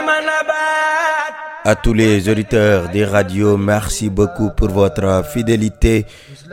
manabaat 0.00 1.34
À 1.64 1.74
tous 1.76 1.92
les 1.92 2.26
auditeurs 2.26 2.88
des 2.88 3.04
radios, 3.04 3.58
merci 3.58 4.08
beaucoup 4.08 4.48
pour 4.56 4.68
votre 4.70 5.22
fidélité 5.30 6.06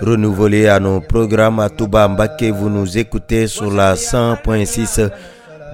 renouvelée 0.00 0.66
à 0.68 0.80
nos 0.80 1.02
programmes 1.02 1.60
à 1.60 1.68
Touba 1.68 2.08
Mbaké. 2.08 2.50
Vous 2.52 2.70
nous 2.70 2.96
écoutez 2.96 3.46
sur 3.46 3.70
la 3.70 3.92
100.6. 3.94 5.10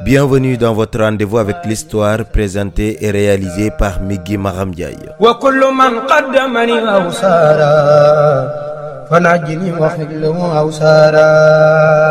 Bienvenue 0.05 0.57
dans 0.57 0.75
votre 0.75 0.99
rendez-vous 0.99 1.39
avec 1.39 1.59
l'histoire 1.65 2.25
présentée 2.25 2.99
et 3.05 3.13
réalisée 3.13 3.71
par 3.71 4.01
Migui 4.01 4.37
Maram 4.37 4.73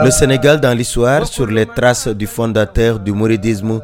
Le 0.04 0.10
Sénégal 0.10 0.60
dans 0.60 0.74
l'histoire 0.76 1.28
sur 1.28 1.46
les 1.46 1.68
traces 1.68 2.08
du 2.08 2.26
fondateur 2.26 2.98
du 3.00 3.12
mouridisme 3.12 3.82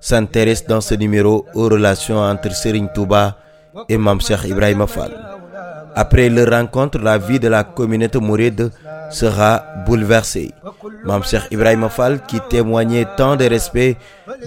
s'intéresse 0.00 0.66
dans 0.66 0.80
ce 0.80 0.94
numéro 0.94 1.44
aux 1.54 1.68
relations 1.68 2.18
entre 2.18 2.50
Serigne 2.54 2.88
Touba 2.94 3.36
et 3.88 3.98
Mame 3.98 4.20
Cheikh 4.22 4.44
Ibrahima 4.44 4.86
Fall. 4.86 5.10
Après 5.94 6.30
leur 6.30 6.50
rencontre, 6.50 6.98
la 6.98 7.18
vie 7.18 7.38
de 7.38 7.48
la 7.48 7.64
communauté 7.64 8.18
mouride 8.18 8.70
sera 9.10 9.62
bouleversée. 9.86 10.52
Mame 11.04 11.22
Cheikh 11.22 11.48
Ibrahima 11.50 11.90
Fall, 11.90 12.20
qui 12.26 12.40
témoignait 12.48 13.06
tant 13.16 13.36
de 13.36 13.44
respect, 13.44 13.96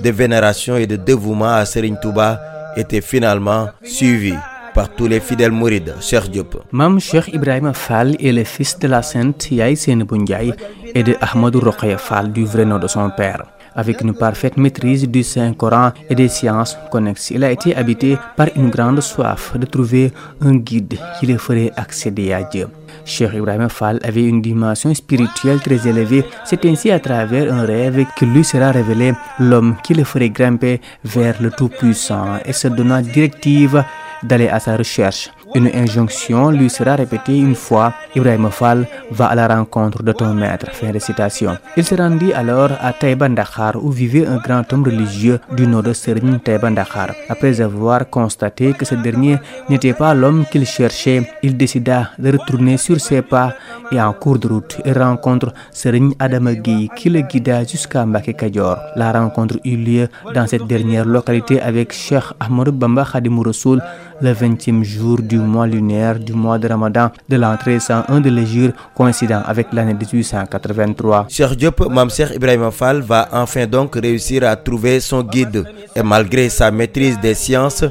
de 0.03 0.09
vénération 0.09 0.75
et 0.75 0.87
de 0.87 0.95
dévouement 0.95 1.53
à 1.53 1.65
Serigne 1.65 1.97
Touba, 2.01 2.39
était 2.75 3.01
finalement 3.01 3.69
suivi 3.83 4.33
par 4.77 4.89
tous 4.95 5.07
les 5.07 5.19
fidèles 5.19 5.51
mourides. 5.51 5.95
Cheikh 5.99 6.29
Diop. 6.29 6.51
Mam 6.71 6.99
Cheikh 6.99 7.29
Ibrahima 7.33 7.73
Fall 7.73 8.15
est 8.23 8.31
le 8.31 8.43
fils 8.43 8.77
de 8.77 8.87
la 8.87 9.01
sainte 9.01 9.49
Yaï 9.49 9.75
Ndiaye 9.87 10.53
et 10.93 11.01
de 11.01 11.15
Ahmadou 11.19 11.59
Rokhaya 11.61 11.97
Fall 11.97 12.31
du 12.31 12.45
vrai 12.45 12.63
nom 12.63 12.77
de 12.77 12.85
son 12.85 13.09
père. 13.09 13.41
Avec 13.73 14.01
une 14.01 14.13
parfaite 14.13 14.55
maîtrise 14.57 15.09
du 15.09 15.23
Saint-Coran 15.23 15.93
et 16.11 16.13
des 16.13 16.27
sciences 16.27 16.77
connexes, 16.91 17.31
il 17.31 17.43
a 17.43 17.51
été 17.51 17.75
habité 17.75 18.19
par 18.35 18.49
une 18.55 18.69
grande 18.69 19.01
soif 19.01 19.57
de 19.57 19.65
trouver 19.65 20.11
un 20.41 20.55
guide 20.57 20.99
qui 21.19 21.25
le 21.25 21.39
ferait 21.39 21.71
accéder 21.75 22.31
à 22.33 22.43
Dieu. 22.43 22.67
Cheikh 23.03 23.33
Ibrahima 23.33 23.69
Fall 23.69 23.99
avait 24.03 24.25
une 24.25 24.43
dimension 24.43 24.93
spirituelle 24.93 25.59
très 25.59 25.87
élevée. 25.87 26.23
C'est 26.45 26.63
ainsi 26.65 26.91
à 26.91 26.99
travers 26.99 27.51
un 27.51 27.65
rêve 27.65 28.05
que 28.15 28.25
lui 28.25 28.43
sera 28.43 28.69
révélé 28.71 29.13
l'homme 29.39 29.75
qui 29.83 29.95
le 29.95 30.03
ferait 30.03 30.29
grimper 30.29 30.81
vers 31.03 31.41
le 31.41 31.49
Tout-Puissant 31.49 32.37
et 32.45 32.53
se 32.53 32.67
donnant 32.67 33.01
directive 33.01 33.83
d'aller 34.27 34.49
à 34.49 34.59
sa 34.59 34.75
recherche. 34.77 35.29
Une 35.55 35.67
injonction 35.73 36.51
lui 36.51 36.69
sera 36.69 36.95
répétée 36.95 37.37
une 37.39 37.55
fois. 37.55 37.93
Ibrahima 38.15 38.49
Fall 38.49 38.85
va 39.11 39.27
à 39.27 39.35
la 39.35 39.47
rencontre 39.47 40.03
de 40.03 40.11
ton 40.11 40.33
maître. 40.33 40.67
Fin 40.73 40.91
de 40.91 40.99
citation. 40.99 41.57
Il 41.77 41.83
se 41.85 41.95
rendit 41.95 42.33
alors 42.33 42.71
à 42.81 42.91
Taïba 42.93 43.29
Ndakhar 43.29 43.75
où 43.81 43.89
vivait 43.89 44.27
un 44.27 44.37
grand 44.37 44.71
homme 44.73 44.83
religieux 44.83 45.39
du 45.55 45.65
nom 45.65 45.81
de 45.81 45.93
Serigne 45.93 46.39
Taïba 46.39 46.69
Ndakhar. 46.69 47.11
Après 47.29 47.61
avoir 47.61 48.09
constaté 48.09 48.73
que 48.73 48.85
ce 48.85 48.95
dernier 48.95 49.37
n'était 49.69 49.93
pas 49.93 50.13
l'homme 50.13 50.45
qu'il 50.51 50.65
cherchait, 50.65 51.29
il 51.41 51.55
décida 51.55 52.11
de 52.19 52.31
retourner 52.31 52.77
sur 52.77 52.99
ses 52.99 53.21
pas 53.21 53.53
et 53.91 54.01
en 54.01 54.11
cours 54.13 54.37
de 54.37 54.47
route, 54.47 54.77
il 54.85 54.97
rencontre 54.97 55.53
Serigne 55.71 56.13
Adama 56.19 56.53
Gueye 56.55 56.89
qui 56.95 57.09
le 57.09 57.21
guida 57.21 57.63
jusqu'à 57.63 58.05
Mbacké 58.05 58.33
Kadior. 58.33 58.77
La 58.95 59.11
rencontre 59.11 59.55
eut 59.63 59.77
lieu 59.77 60.07
dans 60.33 60.45
cette 60.45 60.67
dernière 60.67 61.05
localité 61.05 61.61
avec 61.61 61.93
Cheikh 61.93 62.23
Ahmadou 62.39 62.71
Bamba 62.73 63.05
Khadimou 63.05 63.43
Rassoul 63.43 63.81
le 64.21 64.33
20e 64.33 64.83
jour 64.83 65.21
du 65.21 65.37
mois 65.37 65.67
lunaire 65.67 66.19
du 66.19 66.33
mois 66.33 66.57
de 66.57 66.67
Ramadan 66.67 67.11
de 67.29 67.35
l'entrée 67.37 67.79
101 67.79 68.19
de 68.21 68.29
l'Hégire 68.29 68.71
coïncidant 68.95 69.41
avec 69.45 69.67
l'année 69.73 69.93
1883. 69.93 71.27
Cheikh 71.29 71.51
Diop, 71.57 71.87
Mame 71.89 72.09
Cheikh 72.09 72.35
Ibrahima 72.35 72.71
Fall 72.71 73.01
va 73.01 73.29
enfin 73.31 73.65
donc 73.67 73.95
réussir 73.95 74.43
à 74.43 74.55
trouver 74.55 74.99
son 74.99 75.23
guide. 75.23 75.63
Et 75.95 76.03
malgré 76.03 76.49
sa 76.49 76.71
maîtrise 76.71 77.19
des 77.19 77.33
sciences 77.33 77.83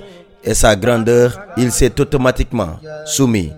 et 0.44 0.54
sa 0.54 0.76
grandeur, 0.76 1.38
il 1.56 1.70
s'est 1.72 2.00
automatiquement 2.00 2.78
soumis 3.04 3.50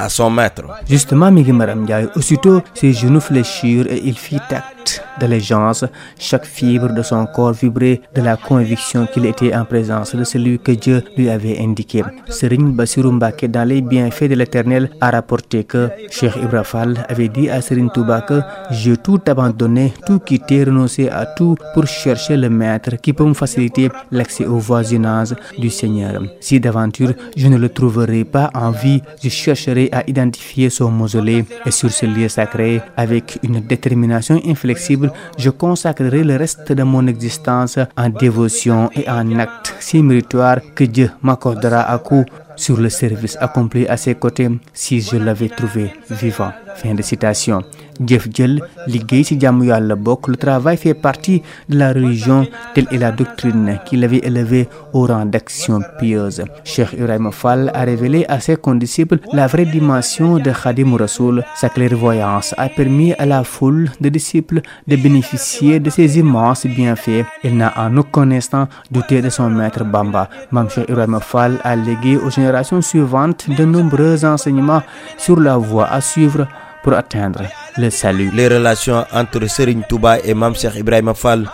à 0.00 0.08
son 0.08 0.30
maître. 0.30 0.62
Justement, 0.88 1.30
Migi 1.30 1.52
Maram 1.52 1.82
Ndiaye, 1.82 2.08
aussitôt 2.16 2.62
ses 2.74 2.92
genoux 2.92 3.20
fléchirent 3.20 3.86
et 3.90 4.00
il 4.04 4.16
fit 4.16 4.40
acte 4.50 5.02
d'allégeance. 5.20 5.84
Chaque 6.18 6.46
fibre 6.46 6.92
de 6.92 7.02
son 7.02 7.26
corps 7.26 7.52
vibrait 7.52 8.00
de 8.14 8.22
la 8.22 8.36
conviction 8.36 9.06
qu'il 9.06 9.26
était 9.26 9.54
en 9.54 9.64
présence 9.64 10.14
de 10.14 10.24
celui 10.24 10.58
que 10.58 10.72
Dieu 10.72 11.02
lui 11.16 11.28
avait 11.28 11.58
indiqué. 11.60 12.02
Serigne 12.28 12.72
Bassirou 12.72 13.10
dans 13.18 13.68
les 13.68 13.82
bienfaits 13.82 14.28
de 14.30 14.34
l'Éternel, 14.34 14.90
a 15.00 15.10
rapporté 15.10 15.64
que 15.64 15.88
Cheikh 16.10 16.36
Ibra 16.42 16.64
Fall 16.64 17.04
avait 17.08 17.28
dit 17.28 17.50
à 17.50 17.60
Serigne 17.60 17.90
Touba 17.90 18.22
que 18.22 18.40
j'ai 18.70 18.96
tout 18.96 19.20
abandonné, 19.26 19.92
tout 20.06 20.18
quitté, 20.20 20.64
renoncé 20.64 21.08
à 21.08 21.26
tout 21.26 21.56
pour 21.74 21.86
chercher 21.86 22.36
le 22.36 22.48
maître 22.48 22.96
qui 22.96 23.12
peut 23.12 23.24
me 23.24 23.34
faciliter 23.34 23.90
l'accès 24.10 24.46
au 24.46 24.58
voisinage 24.58 25.34
du 25.58 25.68
Seigneur. 25.70 26.22
Si 26.40 26.58
d'aventure 26.58 27.12
je 27.36 27.48
ne 27.48 27.56
le 27.58 27.68
trouverai 27.68 28.24
pas 28.24 28.50
en 28.54 28.70
vie, 28.70 29.02
je 29.22 29.28
chercherai 29.28 29.89
à 29.92 30.02
identifier 30.08 30.70
son 30.70 30.90
mausolée 30.90 31.44
et 31.66 31.70
sur 31.70 31.90
ce 31.90 32.06
lieu 32.06 32.28
sacré, 32.28 32.80
avec 32.96 33.38
une 33.42 33.60
détermination 33.60 34.40
inflexible, 34.46 35.12
je 35.38 35.50
consacrerai 35.50 36.24
le 36.24 36.36
reste 36.36 36.72
de 36.72 36.82
mon 36.82 37.06
existence 37.06 37.78
en 37.96 38.08
dévotion 38.08 38.90
et 38.94 39.08
en 39.08 39.38
actes 39.38 39.74
si 39.80 40.02
méritoires 40.02 40.60
que 40.74 40.84
Dieu 40.84 41.10
m'accordera 41.22 41.82
à 41.82 41.98
coup 41.98 42.24
sur 42.56 42.76
le 42.78 42.90
service 42.90 43.36
accompli 43.40 43.86
à 43.88 43.96
ses 43.96 44.14
côtés 44.14 44.48
si 44.72 45.00
je 45.00 45.16
l'avais 45.16 45.48
trouvé 45.48 45.92
vivant. 46.10 46.52
Fin 46.76 46.94
de 46.94 47.02
citation. 47.02 47.62
Jëf 48.06 48.28
jël 48.34 48.62
liggéey 48.86 49.24
ci 49.24 49.38
jàmm 49.40 49.62
le 49.62 50.36
travail 50.36 50.76
fait 50.76 50.94
partie 50.94 51.42
de 51.68 51.78
la 51.78 51.92
religion 51.92 52.46
telle 52.74 52.86
est 52.90 52.98
la 52.98 53.12
doctrine 53.12 53.78
qui 53.84 53.96
l'avait 53.96 54.20
élevé 54.24 54.68
au 54.92 55.06
rang 55.06 55.24
d'action 55.26 55.80
pieuse. 55.98 56.42
Cheikh 56.64 56.92
Ibrahima 56.92 57.30
Fall 57.30 57.70
a 57.74 57.82
révélé 57.84 58.24
à 58.28 58.40
ses 58.40 58.56
condisciples 58.56 59.18
la 59.32 59.46
vraie 59.46 59.64
dimension 59.64 60.38
de 60.38 60.50
Khadim 60.50 60.96
Rassoul. 60.96 61.44
Sa 61.54 61.68
clairvoyance 61.68 62.54
a 62.56 62.68
permis 62.68 63.12
à 63.14 63.26
la 63.26 63.44
foule 63.44 63.90
de 64.00 64.08
disciples 64.08 64.60
de 64.86 64.96
bénéficier 64.96 65.80
de 65.80 65.90
ces 65.90 66.18
immenses 66.18 66.66
bienfaits. 66.66 67.24
Il 67.44 67.56
n'a 67.56 67.72
en 67.76 67.96
aucun 67.96 68.30
instant 68.30 68.68
douté 68.90 69.22
de 69.22 69.30
son 69.30 69.50
maître 69.50 69.84
Bamba. 69.84 70.28
Mame 70.50 70.70
Cheikh 70.70 70.88
Ibrahima 70.88 71.20
Fall 71.20 71.58
a 71.64 71.76
légué 71.76 72.16
aux 72.16 72.30
générations 72.30 72.80
suivantes 72.82 73.48
de 73.50 73.64
nombreux 73.64 74.24
enseignements 74.24 74.82
sur 75.18 75.38
la 75.38 75.56
voie 75.56 75.86
à 75.88 76.00
suivre 76.00 76.46
pour 76.82 76.94
atteindre 76.94 77.42
le 77.76 77.90
salut. 77.90 78.30
Les 78.34 78.48
relations 78.48 79.04
entre 79.12 79.46
Serigne 79.48 79.82
Touba 79.88 80.18
et 80.20 80.34
Mame 80.34 80.54
Cheikh 80.54 80.74
Ibrahima 80.76 81.14
Fall 81.14 81.44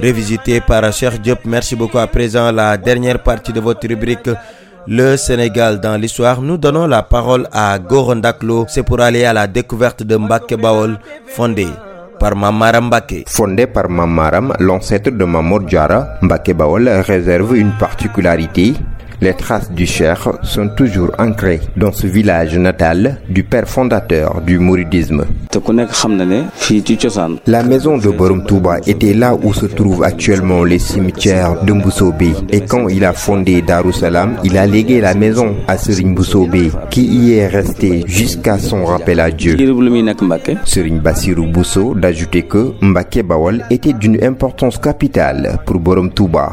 revisitées 0.00 0.60
par 0.60 0.92
Cheikh 0.92 1.20
Diop. 1.20 1.40
Merci 1.44 1.76
beaucoup. 1.76 1.98
À 1.98 2.06
présent, 2.06 2.52
la 2.52 2.76
dernière 2.76 3.22
partie 3.22 3.52
de 3.52 3.60
votre 3.60 3.86
rubrique 3.88 4.30
Le 4.86 5.16
Sénégal 5.16 5.80
dans 5.80 5.96
l'histoire. 5.96 6.40
Nous 6.40 6.56
donnons 6.56 6.86
la 6.86 7.02
parole 7.02 7.48
à 7.52 7.78
Gorondaklo. 7.78 8.66
C'est 8.68 8.82
pour 8.82 9.00
aller 9.00 9.24
à 9.24 9.32
la 9.32 9.46
découverte 9.46 10.02
de 10.02 10.16
Mbacké 10.16 10.56
Bawol 10.56 10.98
fondé 11.26 11.66
par 12.18 12.34
Mamaram 12.36 12.86
Mbacké. 12.88 13.24
Fondé 13.26 13.66
par 13.66 13.88
Mamaram, 13.88 14.52
l'ancêtre 14.60 15.10
de 15.10 15.24
Mamour 15.24 15.60
Diarra, 15.60 16.18
Mbacké 16.22 16.54
Bawol 16.54 16.88
réserve 16.88 17.56
une 17.56 17.72
particularité 17.72 18.74
les 19.20 19.34
traces 19.34 19.70
du 19.72 19.86
Cheikh 19.86 20.18
sont 20.42 20.68
toujours 20.76 21.10
ancrées 21.18 21.60
dans 21.76 21.92
ce 21.92 22.06
village 22.06 22.56
natal 22.58 23.20
du 23.28 23.42
père 23.44 23.68
fondateur 23.68 24.40
du 24.40 24.58
mouridisme. 24.58 25.24
La 27.46 27.62
maison 27.62 27.98
de 27.98 28.08
Borom 28.10 28.44
Touba 28.44 28.78
était 28.86 29.14
là 29.14 29.34
où 29.34 29.52
se 29.52 29.66
trouve 29.66 30.02
actuellement 30.04 30.62
le 30.64 30.78
cimetière 30.78 31.62
de 31.64 31.72
Mboussobé 31.72 32.32
et 32.50 32.60
quand 32.60 32.88
il 32.88 33.04
a 33.04 33.12
fondé 33.12 33.62
Darussalam, 33.62 34.36
il 34.44 34.56
a 34.56 34.66
légué 34.66 35.00
la 35.00 35.14
maison 35.14 35.56
à 35.66 35.76
Serigne 35.78 36.10
Mboussobé 36.12 36.70
qui 36.90 37.02
y 37.06 37.34
est 37.34 37.46
resté 37.48 38.04
jusqu'à 38.06 38.58
son 38.58 38.84
rappel 38.84 39.20
à 39.20 39.30
Dieu. 39.30 39.56
Serigne 40.64 41.00
Bassirou 41.00 41.46
Bousso 41.46 41.94
d'ajouter 41.94 42.42
que 42.42 42.72
Mbacké 42.82 43.22
Bawol 43.22 43.64
était 43.70 43.92
d'une 43.92 44.22
importance 44.22 44.78
capitale 44.78 45.58
pour 45.64 45.78
Borom 45.78 46.10
Touba. 46.10 46.52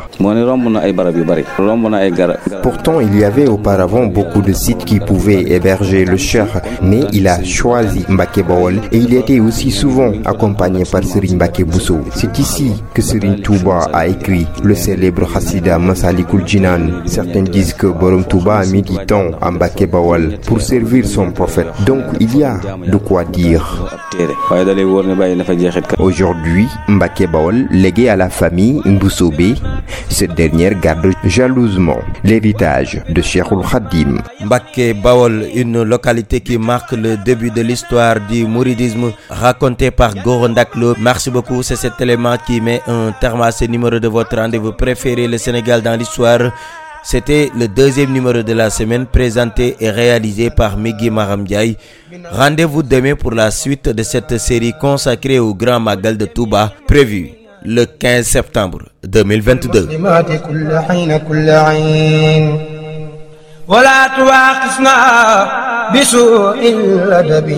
Pourtant, 2.62 3.00
il 3.00 3.18
y 3.18 3.24
avait 3.24 3.48
auparavant 3.48 4.06
beaucoup 4.06 4.42
de 4.42 4.54
sites 4.54 4.86
qui 4.86 5.00
pouvaient 5.00 5.52
héberger 5.52 6.06
le 6.06 6.18
Cheikh, 6.18 6.50
mais 6.82 7.02
il 7.14 7.28
a 7.28 7.44
choisi 7.44 8.06
Mbacké 8.10 8.44
Bawol 8.44 8.82
et 8.92 8.98
il 8.98 9.14
était 9.14 9.40
aussi 9.40 9.72
souvent 9.72 10.12
accompagné 10.26 10.84
par 10.86 11.02
Mbacké 11.02 11.64
Bousso. 11.64 12.00
C'est 12.14 12.38
ici 12.40 12.74
que 12.94 13.02
Serigne 13.02 13.42
Touba 13.42 13.88
a 13.94 14.08
écrit 14.08 14.48
le 14.64 14.76
célèbre 14.76 15.28
Hassida 15.36 15.78
Masalikul 15.80 16.46
Jinan. 16.46 17.04
Certains 17.06 17.44
disent 17.44 17.74
que 17.74 17.88
Borom 17.88 18.24
Touba 18.24 18.58
a 18.58 18.66
mis 18.66 18.82
du 18.82 18.98
temps 19.06 19.32
à 19.42 19.52
Mbacké 19.52 19.88
Bawol 19.88 20.38
pour 20.46 20.62
servir 20.62 21.06
son 21.08 21.32
prophète. 21.32 21.68
Donc, 21.86 22.04
il 22.20 22.38
y 22.38 22.44
a 22.44 22.60
de 22.88 22.98
quoi 22.98 23.24
dire. 23.26 23.92
Aujourd'hui, 26.00 26.68
Mbacké 26.88 27.28
Bawol, 27.28 27.68
légué 27.72 28.10
à 28.10 28.16
la 28.16 28.30
famille 28.30 28.82
Mboussobé, 28.86 29.56
cette 30.10 30.36
dernière 30.36 30.80
garde 30.80 31.12
jalousement 31.26 32.00
les 32.24 32.40
l'héritage 32.46 33.02
de 33.10 33.22
Cheikhoul 33.22 33.64
Khadim. 33.66 34.22
Mbaké 34.46 34.94
Bawol, 34.94 35.48
une 35.56 35.82
localité 35.84 36.42
qui 36.42 36.58
marque 36.58 36.92
le 36.92 37.18
début 37.18 37.50
de 37.50 37.62
l'histoire 37.62 38.18
du 38.30 38.46
mouridisme 38.46 39.12
raconté 39.30 39.92
par 39.92 40.14
Gorondaklo. 40.16 40.96
Merci 41.00 41.32
beaucoup, 41.32 41.64
c'est 41.64 41.76
cet 41.76 42.00
élément 42.02 42.36
qui 42.46 42.62
met 42.62 42.82
un 42.88 43.12
terme 43.20 43.42
à 43.42 43.52
ce 43.52 43.66
numéro 43.66 44.00
de 44.00 44.08
votre 44.08 44.36
rendez-vous 44.38 44.74
préféré, 44.74 45.28
le 45.28 45.38
Sénégal 45.38 45.82
dans 45.82 45.98
l'histoire. 45.98 46.52
C'était 47.04 47.52
le 47.58 47.68
deuxième 47.68 48.12
numéro 48.12 48.42
de 48.42 48.54
la 48.54 48.70
semaine 48.72 49.06
présenté 49.06 49.76
et 49.80 49.90
réalisé 49.92 50.50
par 50.50 50.76
Migui 50.78 51.10
Maramdiaye. 51.12 51.78
Rendez-vous 52.32 52.82
demain 52.82 53.16
pour 53.16 53.32
la 53.32 53.52
suite 53.52 53.90
de 53.90 54.02
cette 54.04 54.38
série 54.40 54.74
consacrée 54.80 55.38
au 55.40 55.54
Grand 55.54 55.80
Magal 55.80 56.18
de 56.18 56.26
Touba, 56.26 56.74
prévu 56.88 57.45
le 57.66 57.86
15 57.86 58.26
septembre 58.26 58.86
2022. 59.04 59.90
ولا 63.68 64.08
تواقفنا 64.18 64.96
بسوء 65.94 66.70
الأدب 66.70 67.50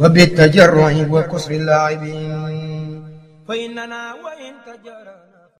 وبالتجرع 0.00 0.92
وكسر 1.10 1.50
اللاعبين 1.50 3.02
فإننا 3.48 4.02
وإن 4.24 4.52
تجرى 4.66 5.25